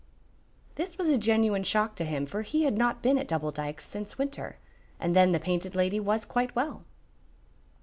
[0.77, 3.85] This was a genuine shock to him, for he had not been at Double Dykes
[3.85, 4.57] since winter,
[4.99, 6.83] and then the Painted Lady was quite well.